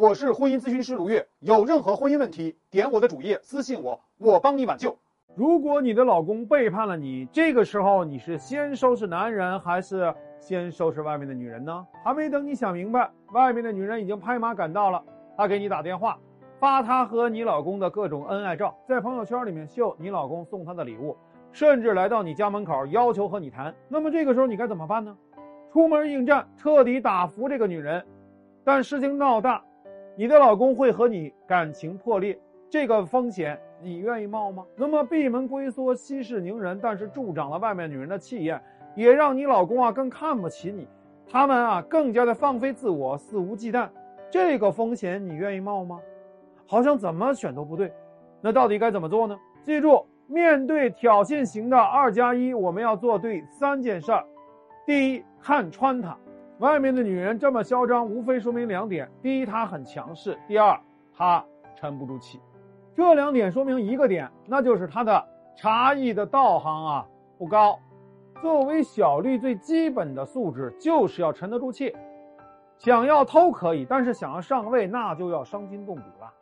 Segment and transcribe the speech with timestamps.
[0.00, 4.96] 我是婚姻咨询师卢月，有任何婚姻问题，点我的主页私信我，我帮你挽救。
[5.34, 11.84] 如果你的老公背叛了你，这个时候你是先收拾男人，还是先收拾外面的女人呢？
[12.04, 15.02] 还没等你想明白，外面的女人已经拍马赶到了，
[15.36, 16.16] 她给你打电话，
[16.60, 21.16] 发她和你老公的各种恩爱照，在朋友圈里面秀你老公送她的礼物，
[21.50, 23.74] 甚至来到你家门口要求和你谈。
[23.88, 25.16] 那么这个时候你该怎么办呢？
[25.72, 28.06] 出门应战，彻底打服这个女人，
[28.62, 29.60] 但事情闹大。
[30.18, 32.36] 你的老公会和你感情破裂，
[32.68, 34.66] 这个风险你愿意冒吗？
[34.74, 38.60] 那么闭门龟缩、息事宁人，但是助长了外面女人的气焰，
[38.96, 40.88] 也让你老公啊更看不起你，
[41.30, 43.88] 他们啊更加的放飞自我、肆无忌惮，
[44.28, 46.00] 这个风险你愿意冒吗？
[46.66, 47.92] 好像怎么选都不对，
[48.40, 49.38] 那到底该怎么做呢？
[49.62, 54.26] 记住，面对挑衅型的二加一，我们要做对三件事儿：
[54.84, 56.18] 第一，看穿他。
[56.58, 60.76] 外面的女人这么嚣张，无非说明两点：第一，她很强势；第二，
[61.16, 61.44] 她
[61.76, 62.40] 沉不住气。
[62.96, 65.24] 这两点说明一个点，那就是她的
[65.56, 67.06] 茶艺的道行啊
[67.38, 67.78] 不高。
[68.42, 71.94] 作为小绿，最基本的素质就是要沉得住气。
[72.76, 76.32] 想要偷可以，但是想要上位，那就要伤筋动骨了。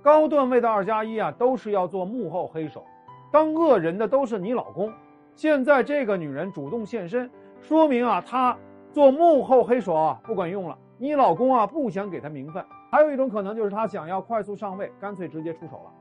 [0.00, 2.84] 高段位的二加一啊，都是要做幕后黑手，
[3.32, 4.92] 当恶人的都是你老公。
[5.34, 7.28] 现在这个女人主动现身，
[7.60, 8.56] 说明啊，她。
[8.96, 10.78] 做幕后黑手啊，不管用了。
[10.96, 12.64] 你老公啊，不想给他名分。
[12.90, 15.92] 还有一种可能就是他想要快速上位，干脆直接出手了。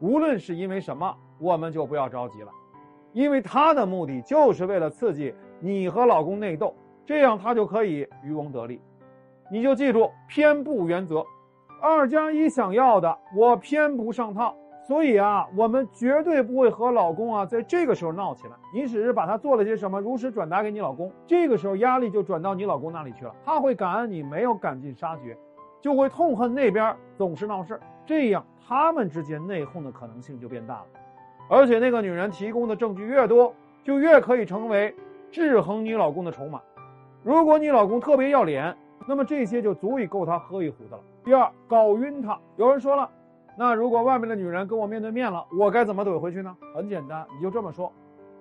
[0.00, 2.50] 无论是因为什么，我们就不要着急了，
[3.12, 6.74] 因为他的目的就是为了刺激你和老公内斗，
[7.06, 8.80] 这样他就可以渔翁得利。
[9.48, 11.24] 你就记住偏不原则，
[11.80, 14.56] 二加一想要的，我偏不上套。
[14.90, 18.54] 所以啊，我们绝对不会和老公啊在这个时候闹起来。
[18.74, 23.32] 你只是把他做了些什么，如实转达给你老公，这个时候压力就转到你老公那里去了。
[23.44, 25.38] 他会感恩你没有赶尽杀绝，
[25.80, 30.86] 就会痛恨那边总是闹事，这样他们之间内讧的可能性就变大了。
[31.48, 34.92] 而且那个女人提供的证据越多，就越可以成为
[35.30, 36.60] 制衡你老公的筹码。
[37.22, 41.02] 如果你老公特别要脸，那么这些就足以够他喝一壶的了。
[41.22, 42.36] 第二，搞晕他。
[42.56, 43.08] 有人说了。
[43.60, 46.56] 那如果外面的女人跟我面对面了，我该怎么怼回去呢？
[46.74, 47.92] 很简单，你就这么说：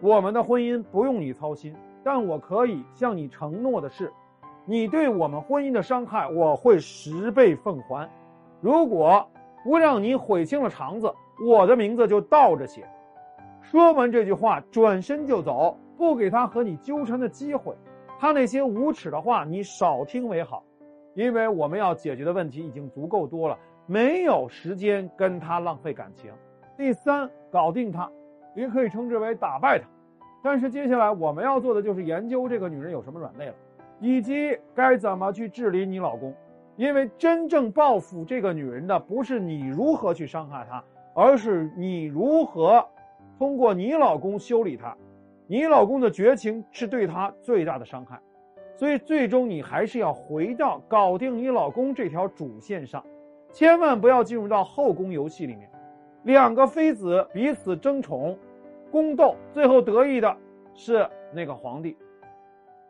[0.00, 4.12] 我们的婚姻不用你操心，但我可以向你承诺的是，
[4.64, 8.10] 你对我们婚姻的伤害，我会十倍奉还。
[8.60, 9.24] 如果
[9.62, 11.14] 不让你悔青了肠子，
[11.46, 12.84] 我的名字就倒着写。
[13.62, 17.72] 说完这句话，转身就走，不给他和你纠缠的机会。
[18.18, 20.64] 他那些无耻的话，你少听为好，
[21.14, 23.56] 因为我们要解决的问题已经足够多了。
[23.86, 26.30] 没有时间跟他浪费感情。
[26.76, 28.10] 第三，搞定他，
[28.54, 29.86] 也可以称之为打败他。
[30.42, 33.54] 但是接下来我们要做的就是研究这个女人有什么软肋了，
[34.00, 36.34] 以及该怎么去治理你老公。
[36.76, 40.82] 因为真正报复这个女人的不是你如何去伤害她，
[41.14, 42.84] 而是你如何
[43.38, 44.96] 通过你老公修理她。
[45.46, 48.18] 你老公的绝情是对她最大的伤害，
[48.76, 53.04] 所以最终你还是要回到搞定你老公这条主线上。
[53.54, 55.70] 千万不要进入到后宫游戏里面，
[56.24, 58.36] 两个妃子彼此争宠、
[58.90, 60.36] 宫斗，最后得意的
[60.74, 61.96] 是那个皇帝。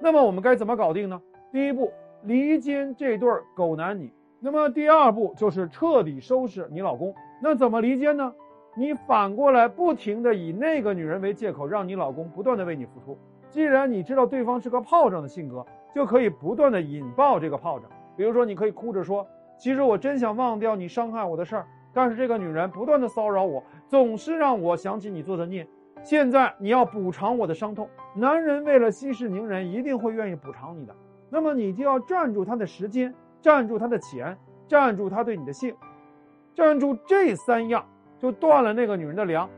[0.01, 1.21] 那么我们该怎么搞定呢？
[1.53, 1.93] 第一步，
[2.23, 4.11] 离间这对狗男女。
[4.41, 7.15] 那么第二步就是彻底收拾你老公。
[7.43, 8.33] 那怎么离间呢？
[8.75, 13.19] 你反过来不停的以那个女人为借口，让你老公不断的为你付出。
[13.51, 17.91] 既然你知道对方是个炮仗的性格，就可以不断的引爆这个炮仗。
[18.17, 19.27] 比如说，你可以哭着说。
[19.59, 25.67] 其实我真想忘掉你伤害我的事儿，但是这个女人不断的骚扰我，总是让我想起你做的孽。
[26.03, 27.89] 现在你要补偿我的伤痛。
[28.15, 30.95] 男人为了息事宁人，一定会愿意补偿你的。
[31.31, 34.37] 那么你就要占住他的时间，占住他的钱，
[34.69, 35.75] 占住他对你的性，
[36.55, 37.85] 占住这三样，
[38.19, 39.49] 就断了那个女人的粮。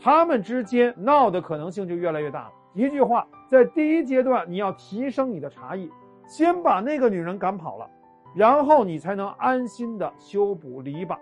[0.00, 2.52] 他们之间闹的可能性就越来越大了。
[2.74, 5.90] 一句话，在第一阶段，你要提升你的茶艺，
[6.26, 7.88] 先把那个女人赶跑了。
[8.34, 11.16] 然后你才能安心的修补篱笆，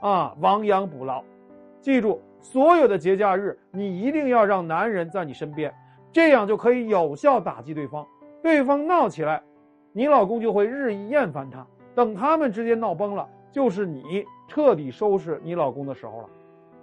[0.00, 1.22] 啊，亡羊补牢。
[1.80, 5.72] 记住，所有的节假日，你一定要让男人在你身边，
[6.10, 8.04] 这样就可以有效打击对方。
[8.42, 9.40] 对方闹起来，
[9.92, 11.66] 你老公就会日益厌烦他。
[11.94, 16.28] 等他们之间闹崩了，就是你彻底收拾你老公的时候了。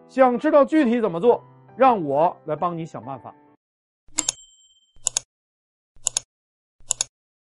[0.07, 1.43] 想知道具体怎么做，
[1.75, 3.33] 让我来帮你想办法。